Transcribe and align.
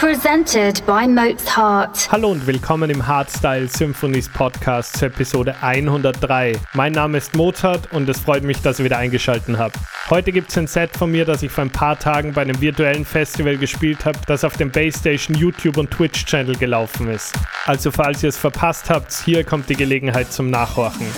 presented 0.00 0.82
by 0.86 1.06
Mozart. 1.06 2.10
Hallo 2.10 2.30
und 2.30 2.46
willkommen 2.46 2.88
im 2.88 3.06
Hardstyle 3.06 3.68
Symphonies 3.68 4.30
Podcast 4.30 4.96
zur 4.96 5.08
Episode 5.08 5.54
103. 5.60 6.58
Mein 6.72 6.92
Name 6.92 7.18
ist 7.18 7.36
Mozart 7.36 7.92
und 7.92 8.08
es 8.08 8.18
freut 8.18 8.42
mich, 8.42 8.62
dass 8.62 8.78
ihr 8.78 8.86
wieder 8.86 8.96
eingeschaltet 8.96 9.58
habt. 9.58 9.76
Heute 10.08 10.32
gibt 10.32 10.48
es 10.48 10.56
ein 10.56 10.68
Set 10.68 10.96
von 10.96 11.10
mir, 11.10 11.26
das 11.26 11.42
ich 11.42 11.52
vor 11.52 11.64
ein 11.64 11.70
paar 11.70 11.98
Tagen 11.98 12.32
bei 12.32 12.40
einem 12.40 12.62
virtuellen 12.62 13.04
Festival 13.04 13.58
gespielt 13.58 14.06
habe, 14.06 14.18
das 14.26 14.42
auf 14.42 14.56
dem 14.56 14.70
Basstation 14.70 15.36
YouTube 15.36 15.76
und 15.76 15.90
Twitch 15.90 16.24
Channel 16.24 16.56
gelaufen 16.56 17.10
ist. 17.10 17.34
Also 17.66 17.90
falls 17.90 18.22
ihr 18.22 18.30
es 18.30 18.38
verpasst 18.38 18.88
habt, 18.88 19.12
hier 19.12 19.44
kommt 19.44 19.68
die 19.68 19.76
Gelegenheit 19.76 20.32
zum 20.32 20.48
Nachhorchen. 20.48 21.08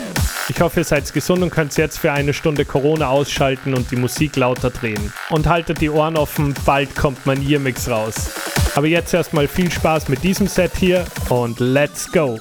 Ich 0.48 0.60
hoffe, 0.60 0.80
ihr 0.80 0.84
seid 0.84 1.12
gesund 1.12 1.42
und 1.42 1.50
könnt 1.50 1.76
jetzt 1.76 1.98
für 1.98 2.12
eine 2.12 2.34
Stunde 2.34 2.64
Corona 2.64 3.08
ausschalten 3.08 3.74
und 3.74 3.90
die 3.90 3.96
Musik 3.96 4.36
lauter 4.36 4.70
drehen. 4.70 5.12
Und 5.30 5.46
haltet 5.46 5.80
die 5.80 5.88
Ohren 5.88 6.16
offen, 6.16 6.54
bald 6.64 6.96
kommt 6.96 7.24
mein 7.26 7.48
Earmix 7.48 7.88
raus. 7.88 8.30
Aber 8.74 8.86
jetzt 8.86 9.14
erstmal 9.14 9.46
viel 9.46 9.70
Spaß 9.70 10.08
mit 10.08 10.22
diesem 10.24 10.48
Set 10.48 10.72
hier 10.76 11.04
und 11.28 11.60
let's 11.60 12.10
go! 12.10 12.40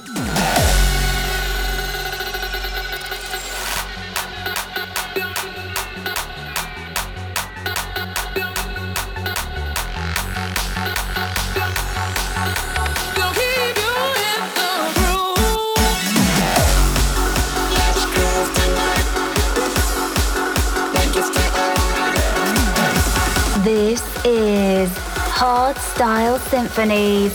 Symphonies. 26.52 27.32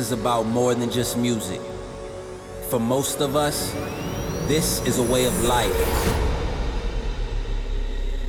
Is 0.00 0.12
about 0.12 0.46
more 0.46 0.74
than 0.74 0.90
just 0.90 1.18
music. 1.18 1.60
For 2.70 2.80
most 2.80 3.20
of 3.20 3.36
us, 3.36 3.70
this 4.48 4.80
is 4.86 4.98
a 4.98 5.02
way 5.02 5.26
of 5.26 5.44
life, 5.44 5.80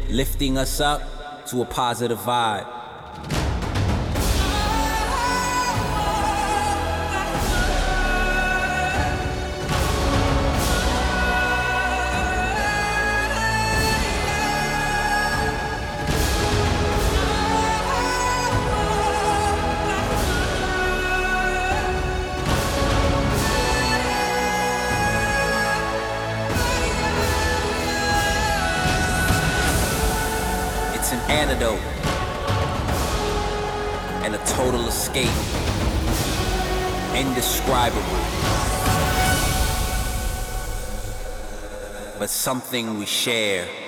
lifting 0.10 0.58
us 0.58 0.82
up 0.82 1.02
to 1.48 1.62
a 1.62 1.66
positive 1.66 2.20
vibe. 2.20 2.81
Something 42.42 42.98
we 42.98 43.06
share. 43.06 43.81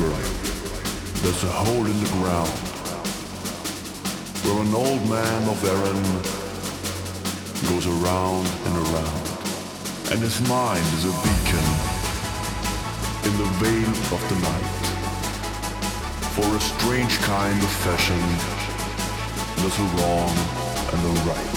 There's 0.00 1.44
a 1.44 1.52
hole 1.52 1.84
in 1.84 2.00
the 2.00 2.10
ground 2.16 2.48
where 4.44 4.62
an 4.64 4.74
old 4.74 5.02
man 5.10 5.48
of 5.48 5.60
Erin 5.62 6.02
goes 7.68 7.86
around 7.86 8.46
and 8.64 8.74
around, 8.88 9.24
and 10.10 10.20
his 10.20 10.40
mind 10.48 10.84
is 10.96 11.04
a 11.04 11.14
beacon 11.20 11.68
in 13.28 13.34
the 13.36 13.48
veil 13.60 13.92
of 14.16 14.22
the 14.30 14.38
night. 14.40 14.76
For 16.32 16.48
a 16.56 16.60
strange 16.60 17.18
kind 17.18 17.58
of 17.62 17.70
fashion, 17.84 18.22
there's 19.60 19.78
a 19.78 19.88
wrong 20.00 20.34
and 20.92 21.00
a 21.04 21.20
right. 21.28 21.49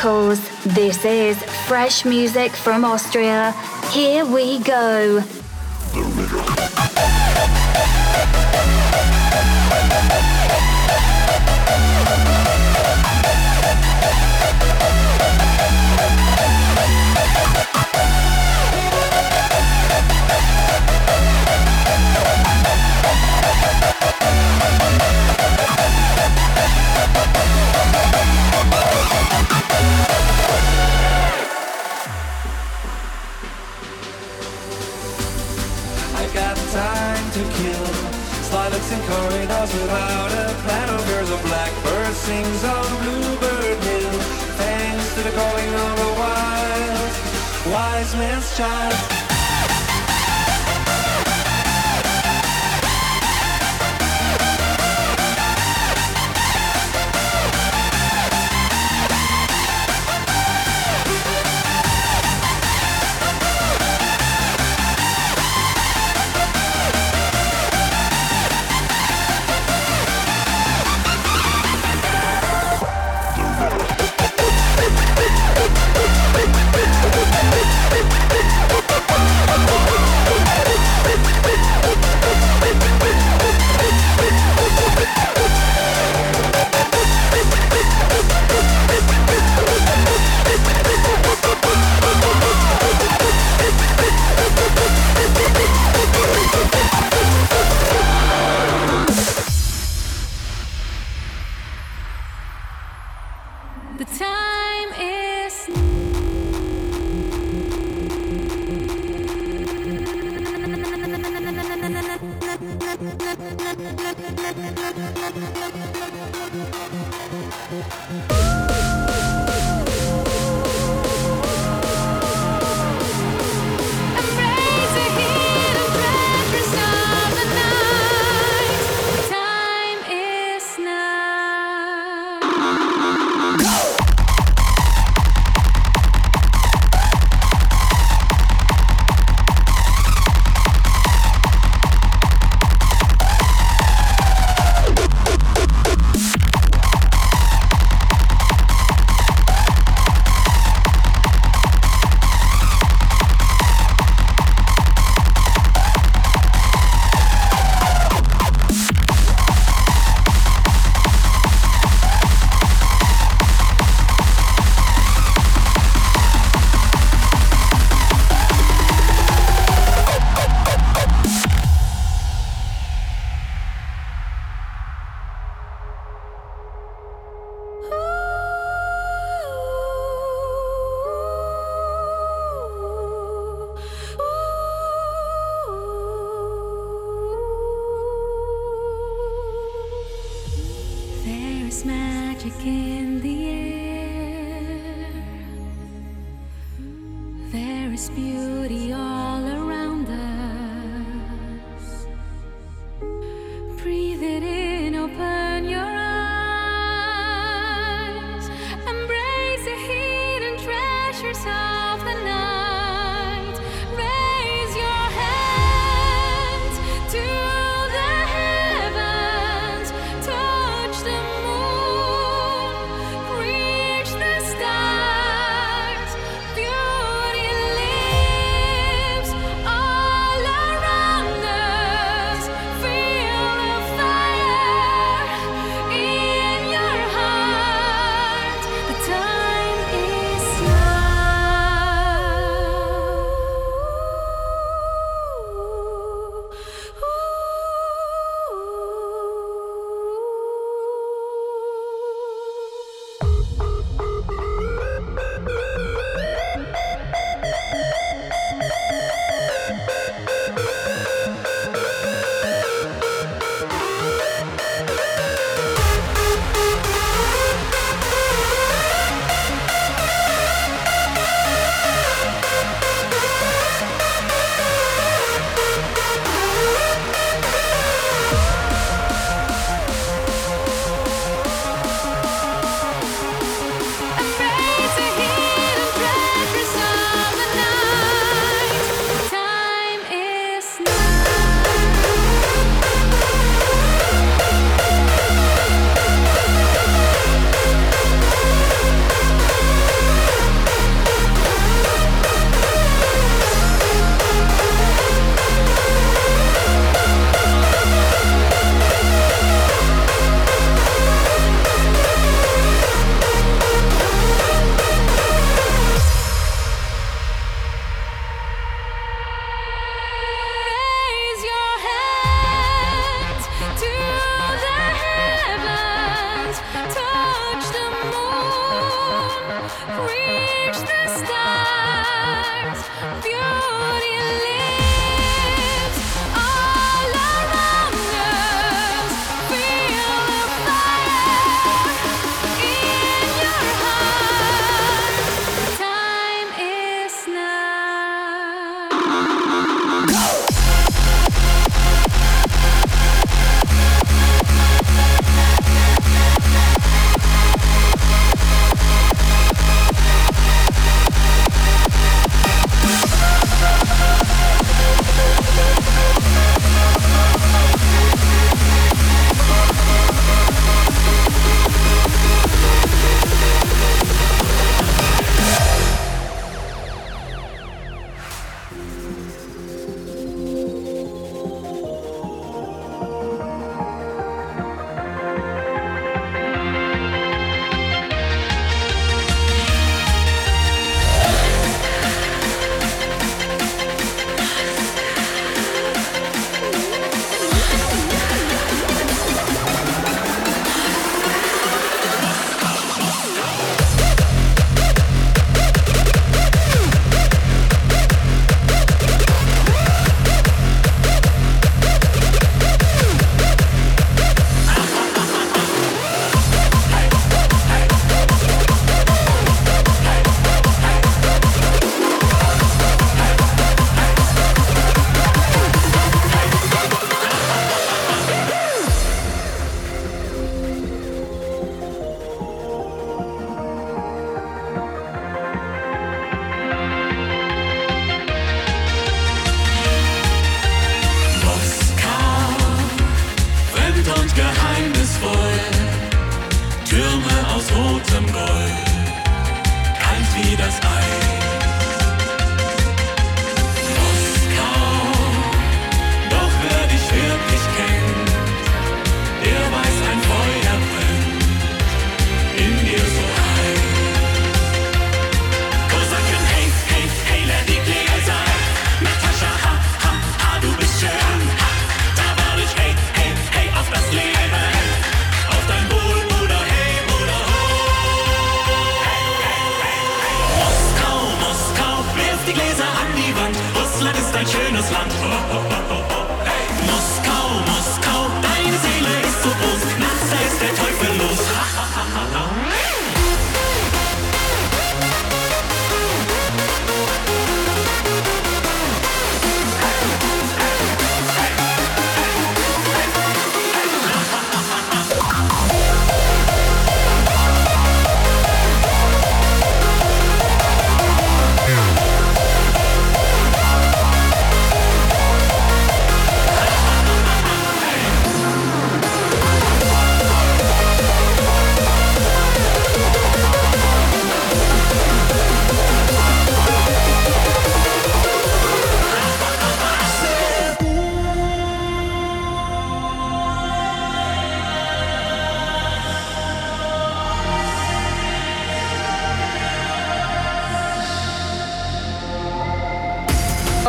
Your. 0.00 0.40
This 0.64 1.04
is 1.04 1.36
fresh 1.68 2.06
music 2.06 2.52
from 2.52 2.86
Austria. 2.86 3.52
Here 3.92 4.24
we 4.24 4.58
go. 4.60 5.22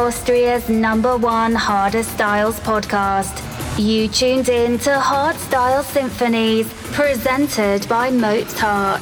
Austria's 0.01 0.67
number 0.67 1.15
one 1.15 1.53
Hard 1.53 1.93
styles 2.03 2.59
podcast. 2.61 3.37
You 3.77 4.07
tuned 4.07 4.49
in 4.49 4.79
to 4.79 4.99
Hard 4.99 5.35
Style 5.35 5.83
Symphonies, 5.83 6.67
presented 6.91 7.87
by 7.87 8.09
Mozart. 8.09 9.01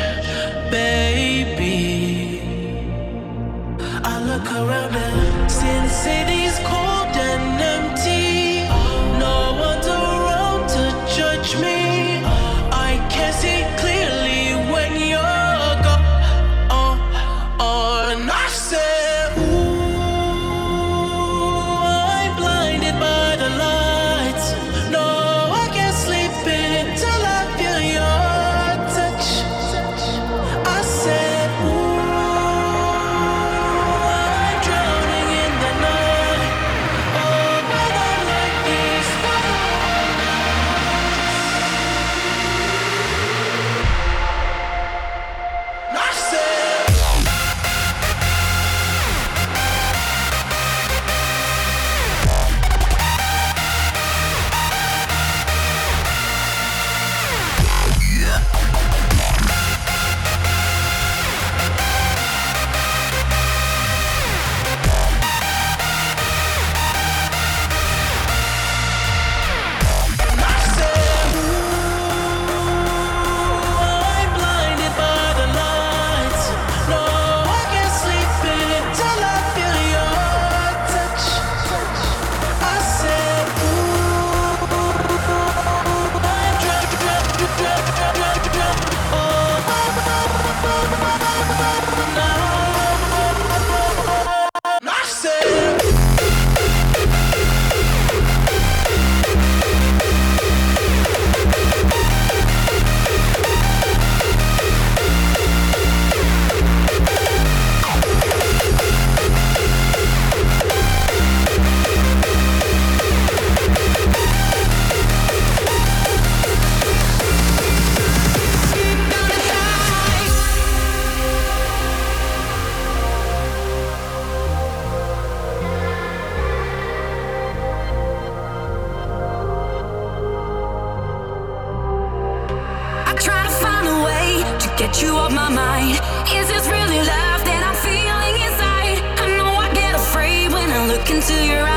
you 134.99 135.15
off 135.15 135.31
my 135.31 135.47
mind. 135.47 135.95
Is 136.35 136.47
this 136.47 136.67
really 136.67 136.97
love 136.97 137.41
that 137.45 137.61
I'm 137.63 137.77
feeling 137.79 138.35
inside? 138.43 138.97
I 139.21 139.37
know 139.37 139.45
I 139.45 139.71
get 139.73 139.95
afraid 139.95 140.51
when 140.51 140.69
I 140.69 140.85
look 140.87 141.09
into 141.09 141.33
your 141.45 141.61
eyes. 141.61 141.70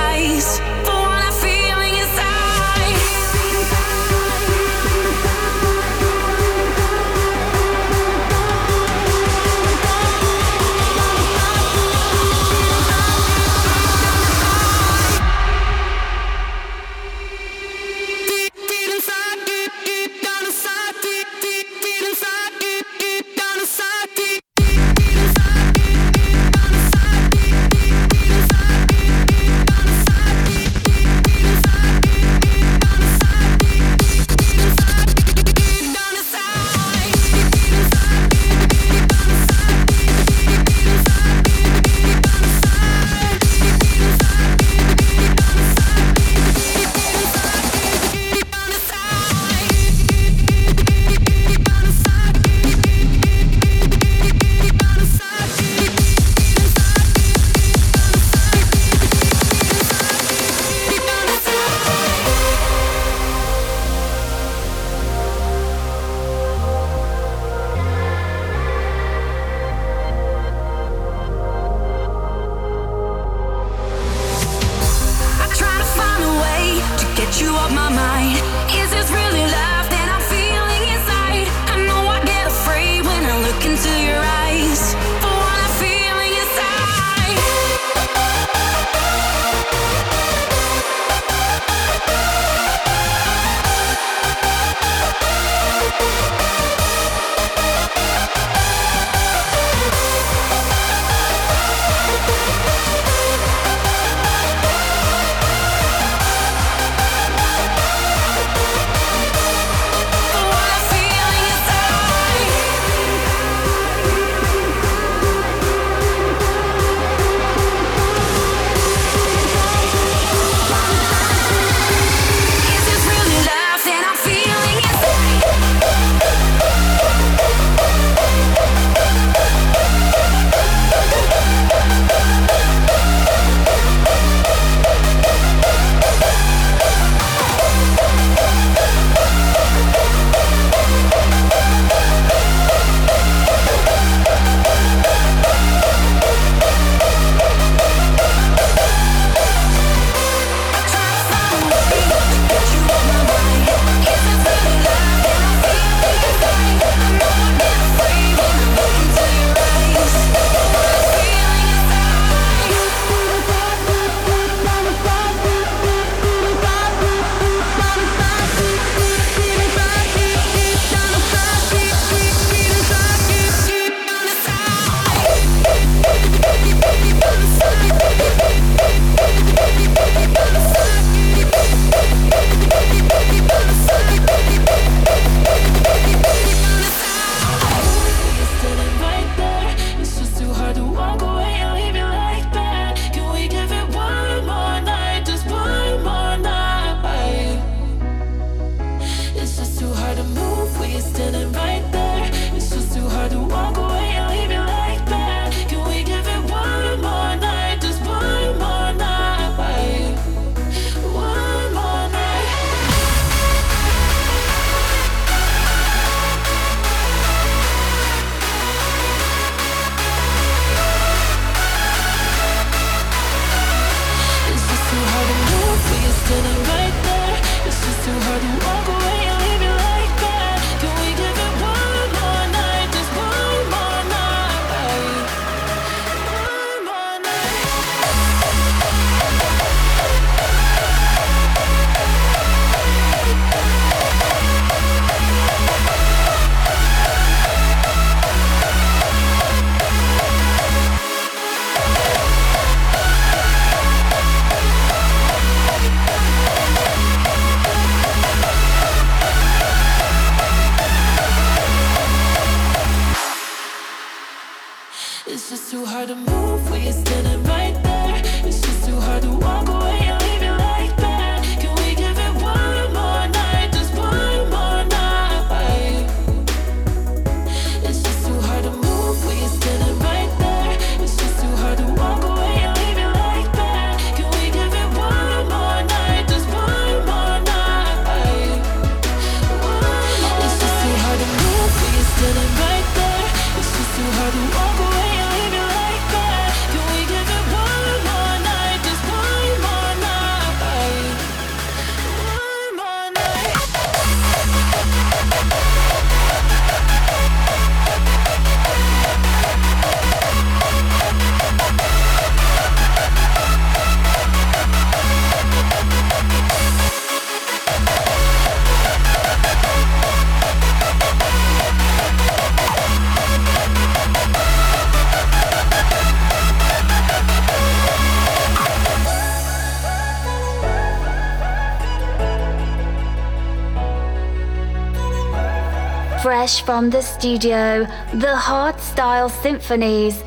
Fresh 336.25 336.63
from 336.63 336.89
the 336.89 337.03
studio, 337.03 337.85
the 338.15 338.35
Hardstyle 338.35 339.31
Symphonies 339.31 340.23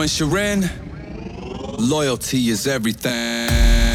once 0.00 0.18
you're 0.18 0.38
in, 0.38 0.64
loyalty 1.78 2.48
is 2.48 2.66
everything. 2.66 3.89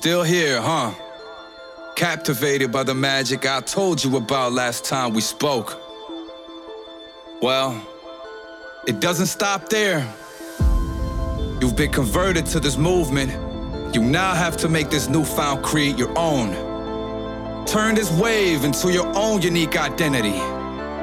Still 0.00 0.22
here, 0.22 0.58
huh? 0.62 0.94
Captivated 1.94 2.72
by 2.72 2.82
the 2.82 2.94
magic 2.94 3.44
I 3.44 3.60
told 3.60 4.02
you 4.02 4.16
about 4.16 4.52
last 4.52 4.86
time 4.86 5.12
we 5.12 5.20
spoke. 5.20 5.78
Well, 7.42 7.86
it 8.88 8.98
doesn't 8.98 9.26
stop 9.26 9.68
there. 9.68 10.00
You've 11.60 11.76
been 11.76 11.92
converted 11.92 12.46
to 12.46 12.60
this 12.60 12.78
movement. 12.78 13.30
You 13.94 14.00
now 14.00 14.32
have 14.32 14.56
to 14.62 14.70
make 14.70 14.88
this 14.88 15.10
newfound 15.10 15.62
creed 15.62 15.98
your 15.98 16.18
own. 16.18 16.54
Turn 17.66 17.94
this 17.94 18.10
wave 18.12 18.64
into 18.64 18.90
your 18.90 19.06
own 19.14 19.42
unique 19.42 19.76
identity. 19.76 20.40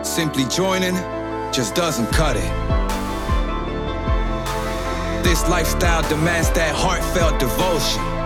Simply 0.03 0.45
joining 0.45 0.95
just 1.53 1.75
doesn't 1.75 2.07
cut 2.07 2.35
it. 2.35 2.51
This 5.23 5.47
lifestyle 5.47 6.01
demands 6.09 6.49
that 6.53 6.73
heartfelt 6.75 7.39
devotion. 7.39 8.16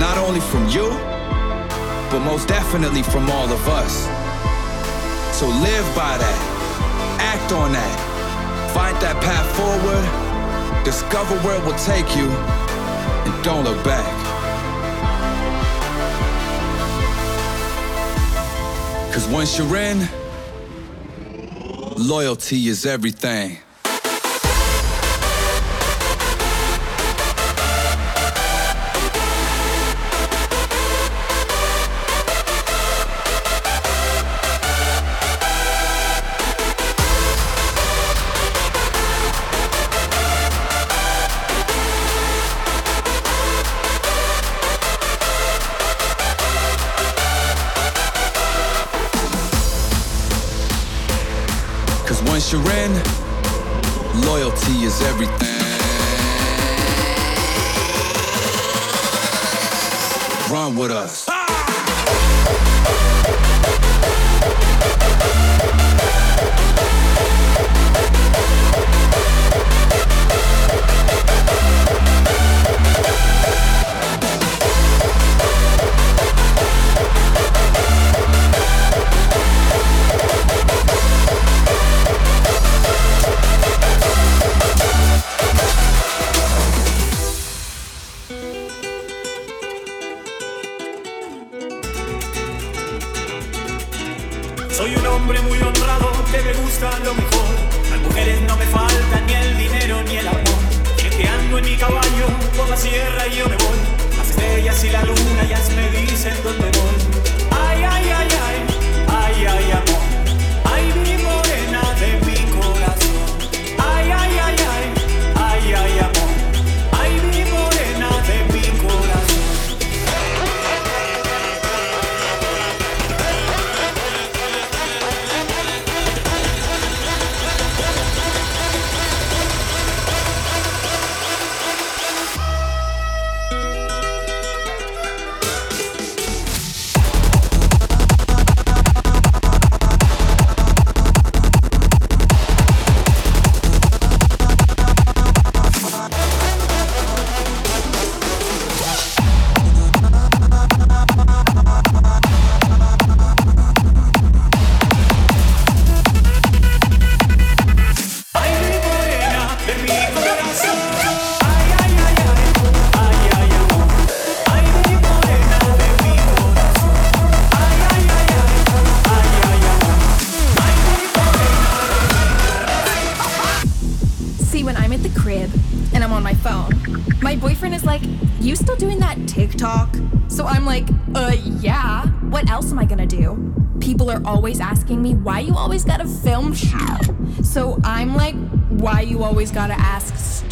Not 0.00 0.18
only 0.18 0.40
from 0.40 0.68
you, 0.68 0.88
but 2.10 2.20
most 2.20 2.48
definitely 2.48 3.02
from 3.02 3.30
all 3.30 3.50
of 3.50 3.68
us. 3.68 4.04
So 5.38 5.46
live 5.46 5.86
by 5.96 6.18
that 6.18 6.54
act 7.20 7.52
on 7.52 7.72
that. 7.72 8.14
Find 8.72 8.96
that 9.02 9.16
path 9.22 9.48
forward, 9.56 10.84
discover 10.84 11.36
where 11.46 11.56
it 11.58 11.64
will 11.64 11.78
take 11.78 12.16
you, 12.16 12.28
and 12.28 13.44
don't 13.44 13.64
look 13.64 13.82
back. 13.84 14.06
Cause 19.12 19.28
once 19.28 19.58
you're 19.58 19.76
in, 19.76 20.08
loyalty 21.96 22.68
is 22.68 22.84
everything. 22.84 23.63
Loyalty 54.64 54.84
is 54.84 55.00
everything. 55.02 55.48
Run 60.52 60.76
with 60.76 60.90
us. 60.90 61.33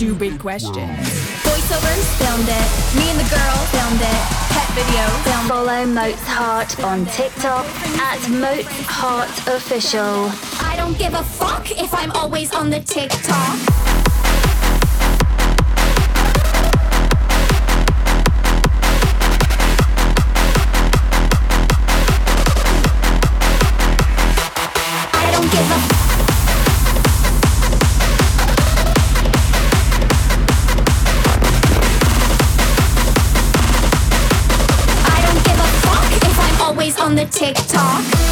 stupid 0.02 0.36
questions. 0.40 0.98
Voiceovers 1.46 2.06
filmed 2.18 2.48
it. 2.48 2.96
Me 2.98 3.08
and 3.08 3.20
the 3.20 3.30
girl 3.30 3.56
filmed 3.70 4.00
it. 4.00 4.22
Pet 4.50 4.68
video 4.74 5.06
filmed 5.22 5.48
Follow 5.48 5.86
Mozart 5.86 6.82
on 6.82 7.06
TikTok 7.06 7.64
at 8.00 8.18
Moats 8.28 8.66
Heart 8.88 9.30
Official. 9.46 10.28
I 10.60 10.74
don't 10.76 10.98
give 10.98 11.14
a 11.14 11.22
fuck 11.22 11.70
if 11.70 11.94
I'm 11.94 12.10
always 12.12 12.52
on 12.52 12.68
the 12.68 12.80
TikTok. 12.80 14.11
on 37.12 37.16
the 37.16 37.26
TikTok. 37.26 38.31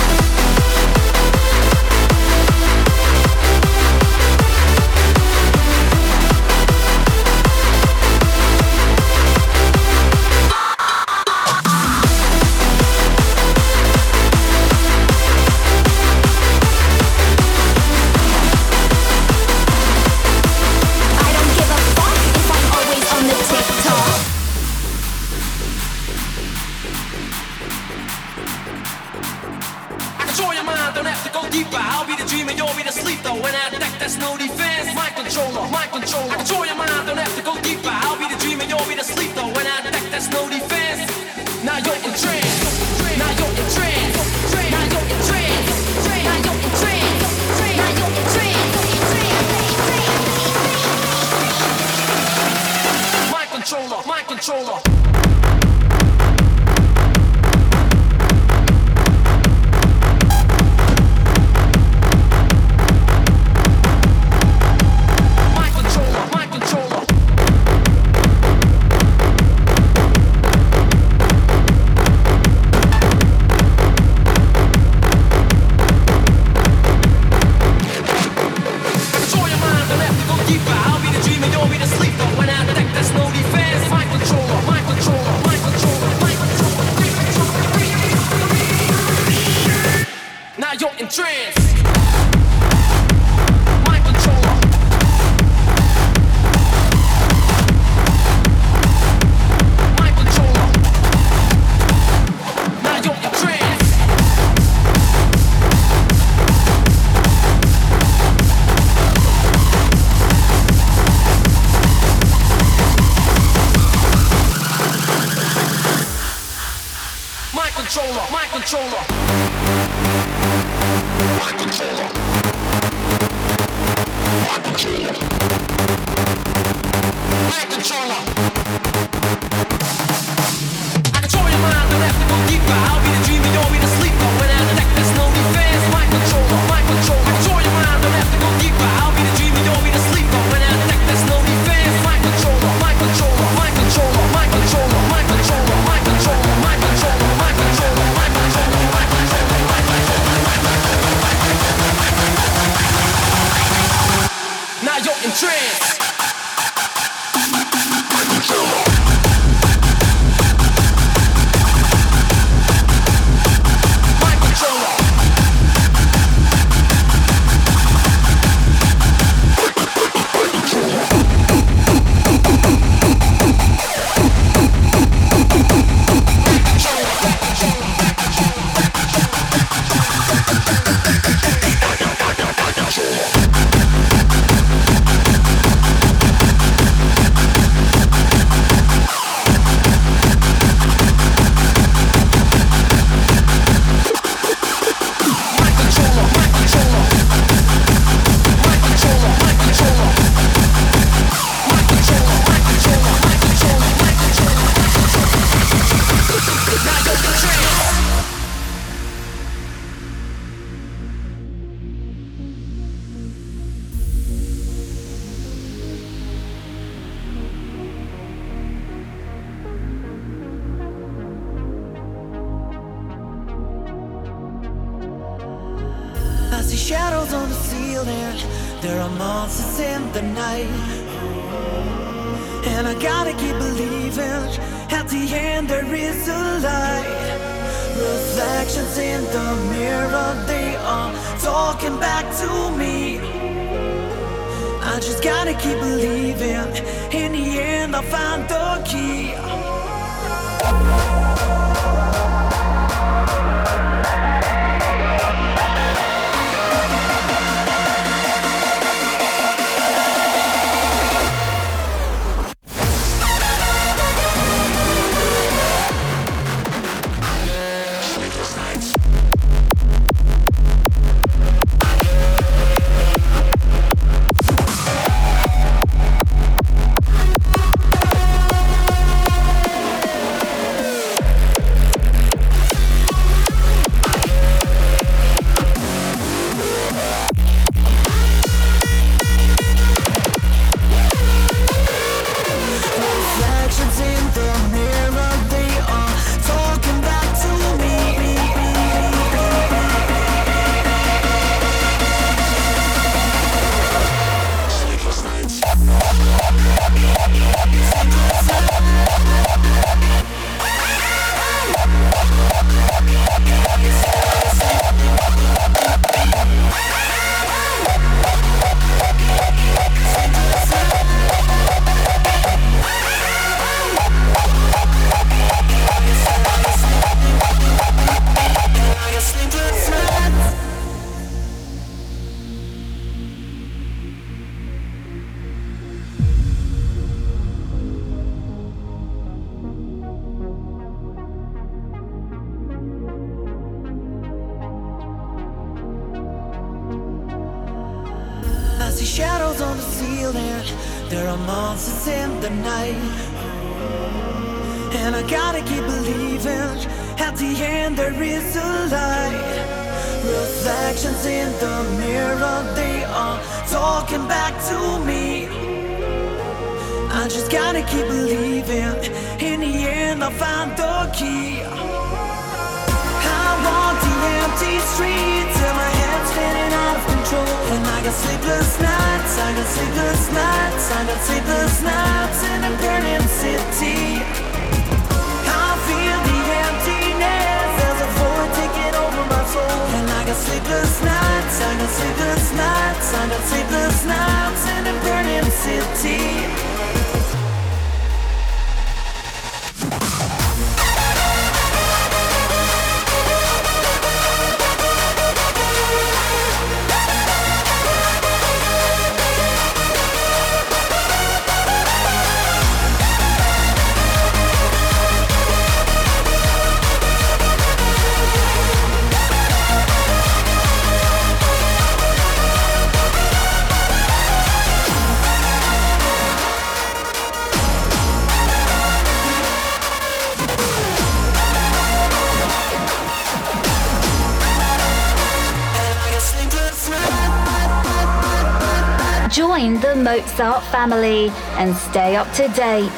Mozart 440.10 440.64
family 440.72 441.30
and 441.56 441.76
stay 441.76 442.16
up 442.16 442.26
to 442.32 442.48
date. 442.48 442.90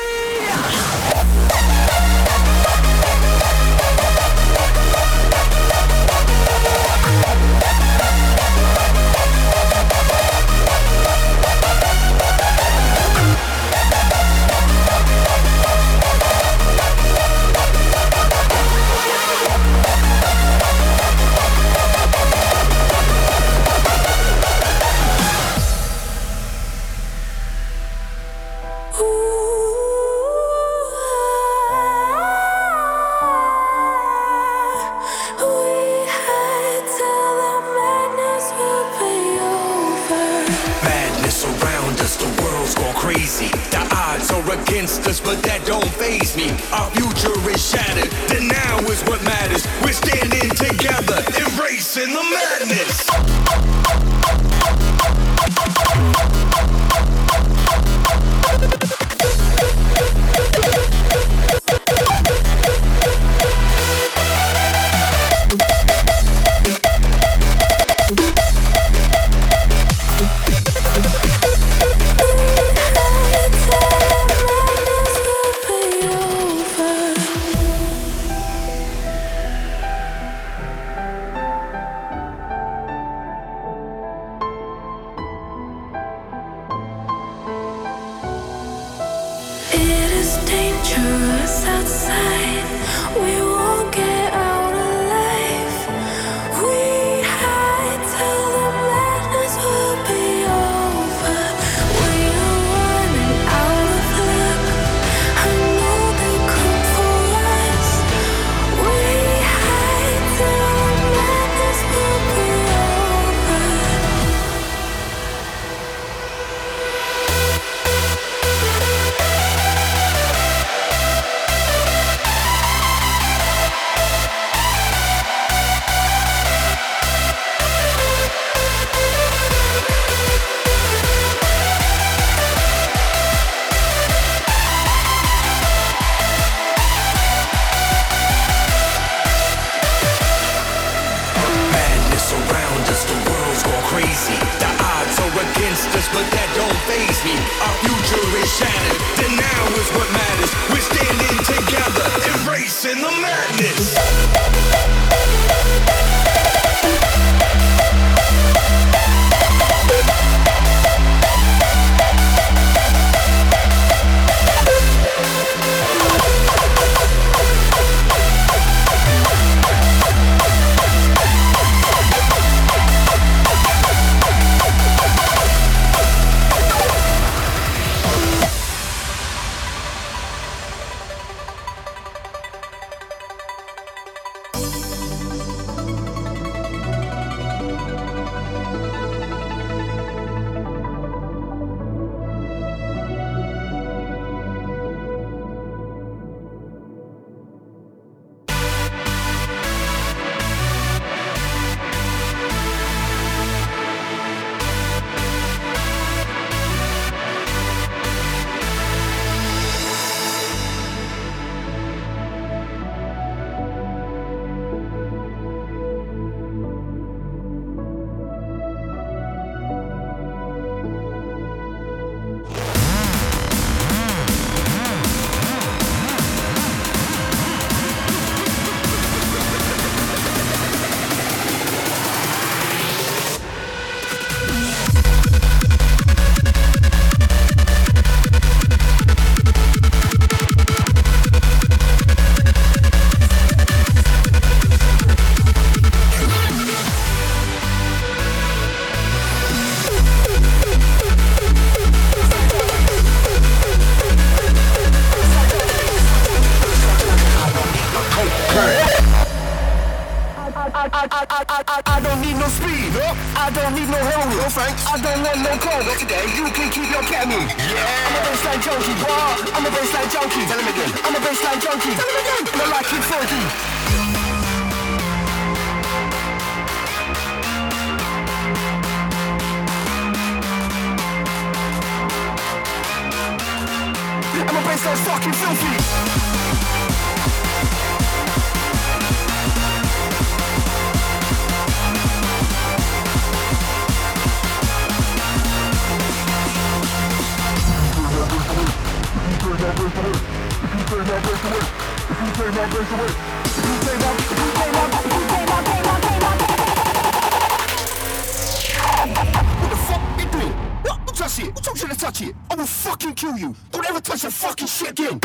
Who 312.21 312.27
told 312.27 312.29
you 312.29 312.29
to 312.29 312.29
touch 312.29 312.29
it? 312.29 312.35
I 312.49 312.55
will 312.55 312.65
fucking 312.65 313.13
kill 313.15 313.37
you. 313.37 313.55
Don't 313.71 313.89
ever 313.89 314.01
touch 314.01 314.21
that 314.21 314.33
fucking 314.33 314.67
shit 314.67 314.91
again. 314.91 315.19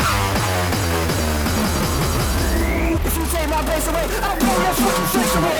If 3.05 3.17
you 3.17 3.25
take 3.25 3.49
my 3.49 3.63
place 3.63 3.87
away, 3.87 4.07
I'll 4.21 4.39
blow 4.39 4.61
your 4.63 4.73
fucking 4.73 5.05
face 5.13 5.35
away. 5.35 5.57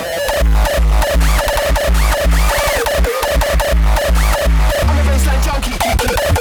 I'm 4.82 4.98
a 4.98 5.02
baseline 5.10 5.42
junkie. 5.44 6.37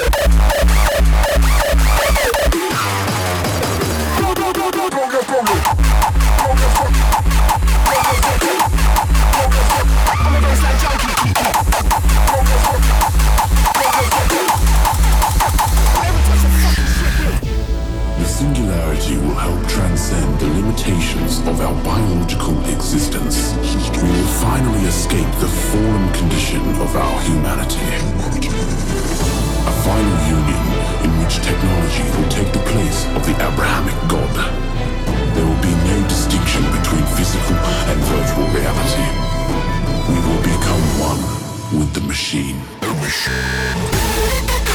Finally 24.58 24.88
escape 24.88 25.32
the 25.40 25.48
fallen 25.70 26.12
condition 26.14 26.62
of 26.82 26.96
our 26.96 27.22
humanity. 27.22 27.90
A 29.70 29.74
final 29.86 30.18
union 30.38 30.64
in 31.06 31.12
which 31.22 31.36
technology 31.46 32.02
will 32.18 32.30
take 32.30 32.52
the 32.52 32.64
place 32.72 33.06
of 33.16 33.24
the 33.28 33.36
Abrahamic 33.36 33.94
God. 34.10 34.36
There 35.36 35.46
will 35.46 35.62
be 35.62 35.76
no 35.92 35.98
distinction 36.08 36.64
between 36.78 37.06
physical 37.18 37.56
and 37.90 38.00
virtual 38.10 38.48
reality. 38.58 39.08
We 40.10 40.18
will 40.26 40.42
become 40.42 40.84
one 41.12 41.22
with 41.78 41.94
the 41.94 42.02
machine. 42.02 42.60
The 42.82 42.94
machine. 43.06 44.67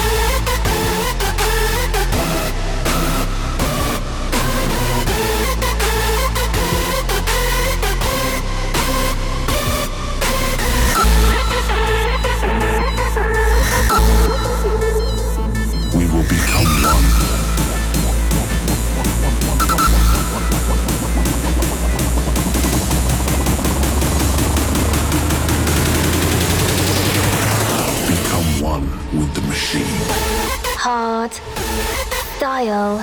style. 32.62 33.02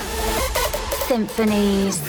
Symphonies. 1.08 2.00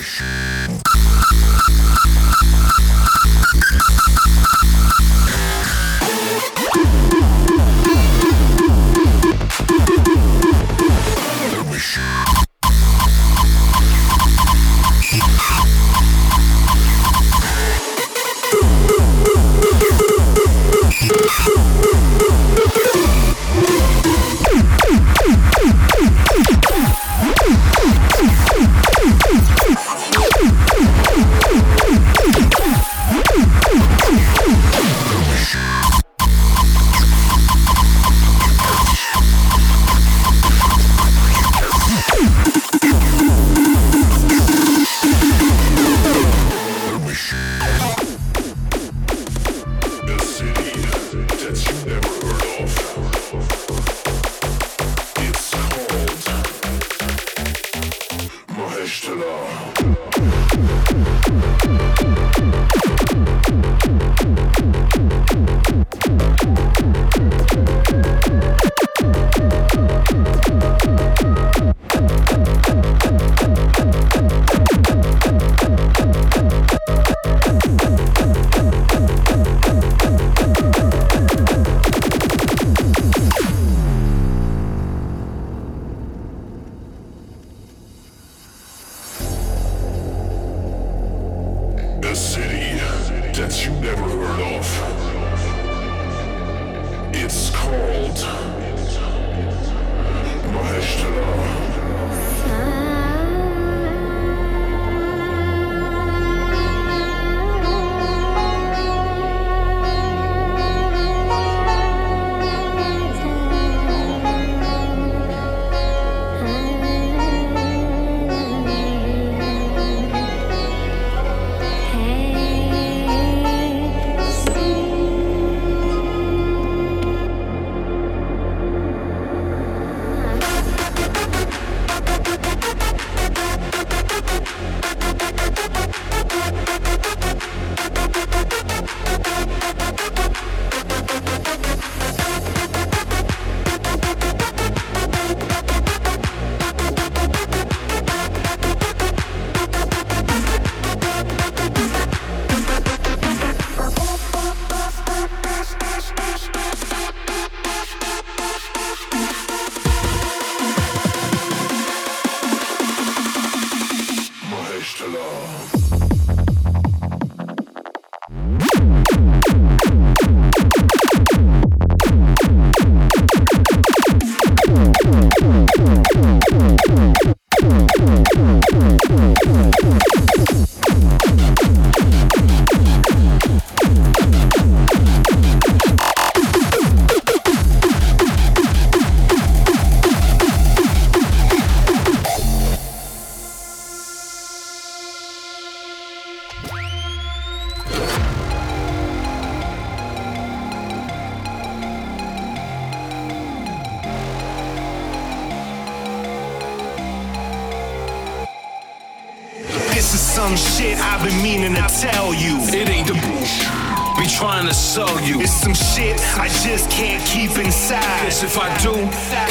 Do, 218.82 218.94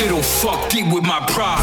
it'll 0.03 0.23
fuck 0.23 0.69
deep 0.69 0.91
with 0.91 1.03
my 1.03 1.19
pride. 1.27 1.58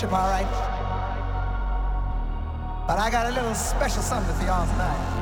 Worship, 0.00 0.12
all 0.12 0.28
right. 0.28 0.46
But 2.86 2.98
I 2.98 3.10
got 3.10 3.26
a 3.26 3.34
little 3.34 3.54
special 3.54 4.02
something 4.02 4.34
for 4.36 4.44
y'all 4.44 4.66
tonight. 4.66 5.16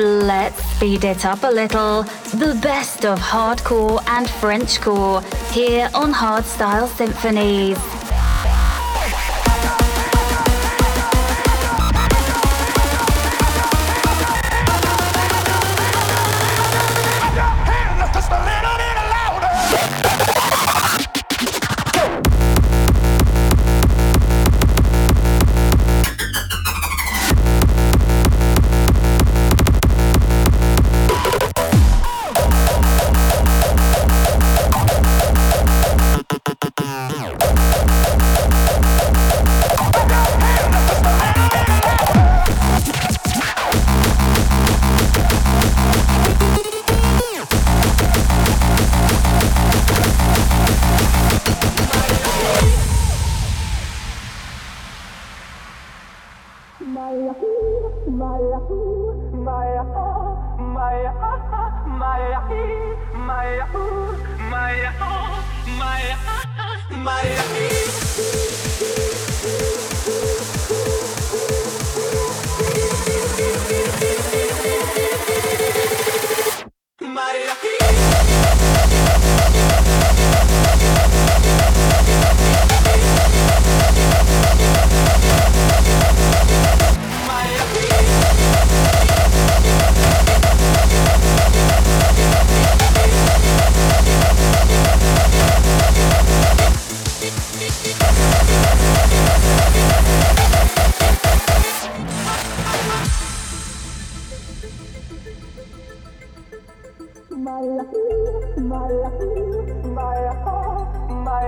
Let's 0.00 0.62
speed 0.76 1.04
it 1.04 1.24
up 1.24 1.42
a 1.42 1.48
little. 1.48 2.04
The 2.34 2.58
best 2.62 3.04
of 3.04 3.18
hardcore 3.18 4.02
and 4.06 4.26
Frenchcore 4.26 5.22
here 5.52 5.90
on 5.94 6.12
Hardstyle 6.12 6.86
Symphonies. 6.86 7.97